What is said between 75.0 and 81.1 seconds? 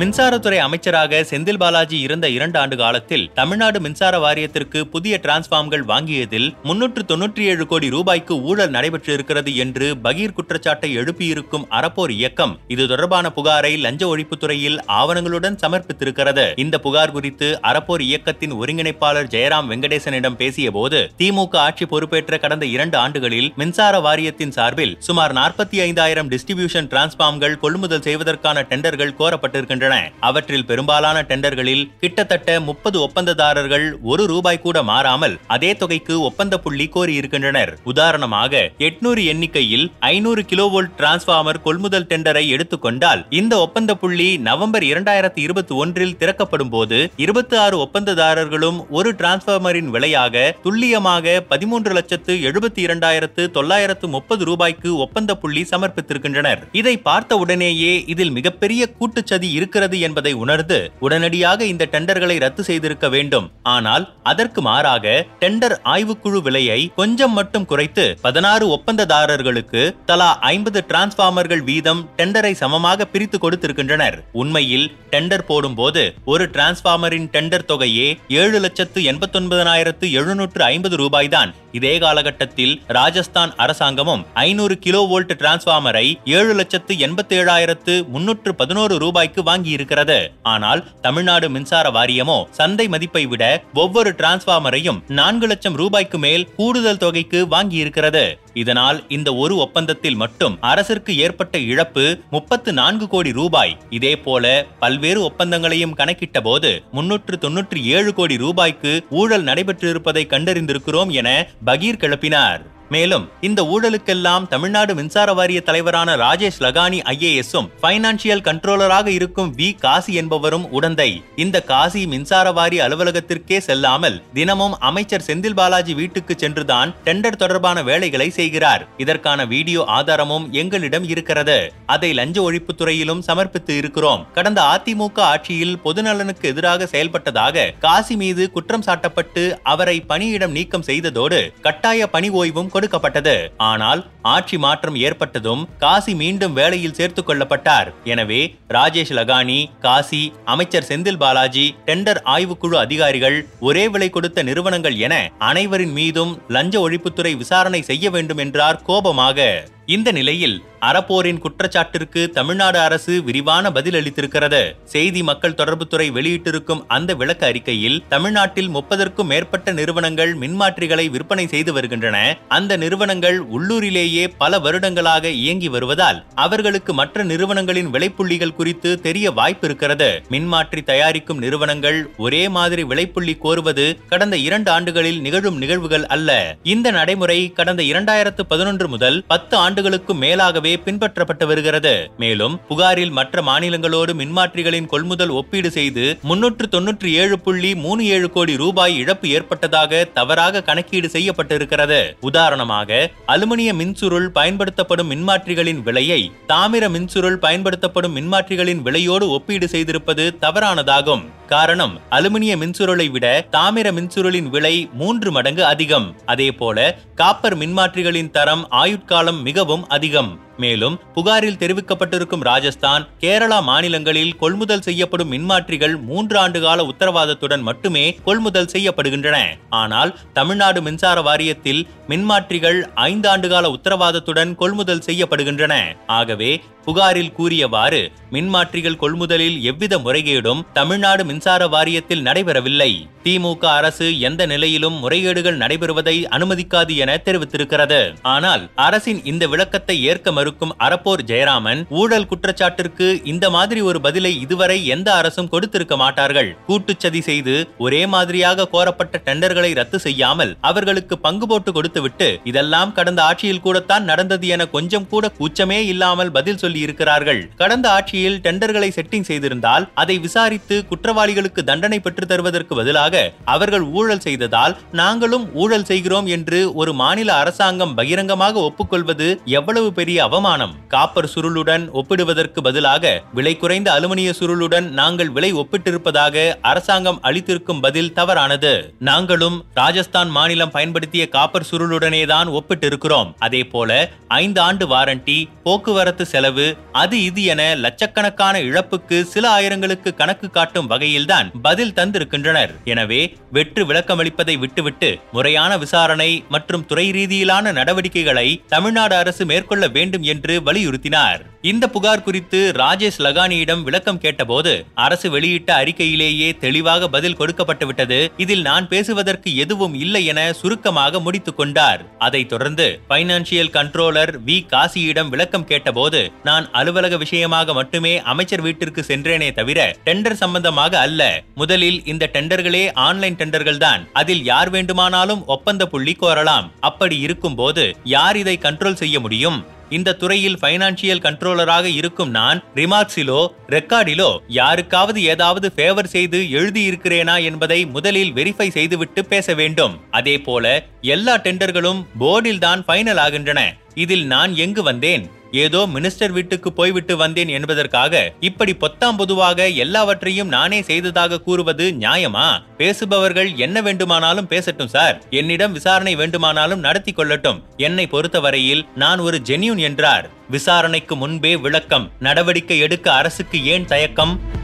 tender போடும்போது ஒரு டிரான்ஸ்பார்மரின் டெண்டர் தொகையே ஏழு லட்சத்து எண்பத்தொன்பதனாயிரத்து எழுநூற்று ஐம்பது